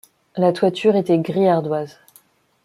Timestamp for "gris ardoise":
1.19-1.99